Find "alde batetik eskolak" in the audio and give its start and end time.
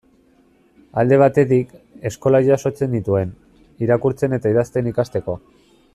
1.01-2.47